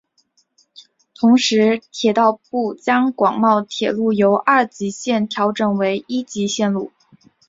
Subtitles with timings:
[1.13, 6.91] 同时铁道部将广茂铁路由二级线路调整为一级线路。